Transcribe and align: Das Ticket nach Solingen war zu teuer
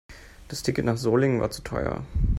Das 0.47 0.63
Ticket 0.63 0.83
nach 0.85 0.97
Solingen 0.97 1.41
war 1.41 1.51
zu 1.51 1.61
teuer 1.61 2.03